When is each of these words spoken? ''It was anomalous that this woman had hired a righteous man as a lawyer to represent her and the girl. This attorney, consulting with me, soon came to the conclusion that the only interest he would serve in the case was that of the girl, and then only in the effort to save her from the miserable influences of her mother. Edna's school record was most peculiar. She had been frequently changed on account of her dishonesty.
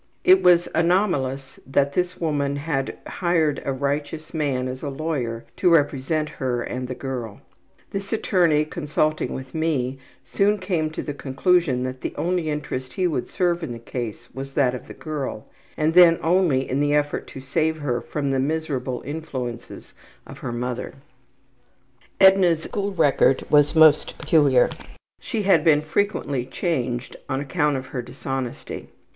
''It 0.33 0.41
was 0.41 0.67
anomalous 0.73 1.59
that 1.67 1.93
this 1.93 2.19
woman 2.19 2.55
had 2.55 2.97
hired 3.05 3.61
a 3.63 3.71
righteous 3.71 4.33
man 4.33 4.67
as 4.67 4.81
a 4.81 4.89
lawyer 4.89 5.45
to 5.57 5.69
represent 5.69 6.27
her 6.41 6.63
and 6.63 6.87
the 6.87 6.95
girl. 6.95 7.41
This 7.91 8.11
attorney, 8.11 8.65
consulting 8.65 9.35
with 9.35 9.53
me, 9.53 9.99
soon 10.25 10.57
came 10.57 10.89
to 10.89 11.03
the 11.03 11.13
conclusion 11.13 11.83
that 11.83 12.01
the 12.01 12.15
only 12.15 12.49
interest 12.49 12.93
he 12.93 13.05
would 13.05 13.29
serve 13.29 13.61
in 13.61 13.73
the 13.73 13.77
case 13.77 14.27
was 14.33 14.55
that 14.55 14.73
of 14.73 14.87
the 14.87 14.95
girl, 14.95 15.45
and 15.77 15.93
then 15.93 16.17
only 16.23 16.67
in 16.67 16.79
the 16.79 16.95
effort 16.95 17.27
to 17.27 17.39
save 17.39 17.77
her 17.77 18.01
from 18.01 18.31
the 18.31 18.39
miserable 18.39 19.03
influences 19.05 19.93
of 20.25 20.39
her 20.39 20.51
mother. 20.51 20.95
Edna's 22.19 22.63
school 22.63 22.91
record 22.95 23.43
was 23.51 23.75
most 23.75 24.17
peculiar. 24.17 24.67
She 25.19 25.43
had 25.43 25.63
been 25.63 25.83
frequently 25.83 26.47
changed 26.47 27.17
on 27.29 27.39
account 27.39 27.77
of 27.77 27.85
her 27.93 28.01
dishonesty. 28.01 28.89